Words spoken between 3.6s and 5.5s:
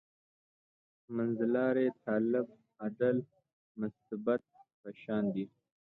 مستبد» په شان دی.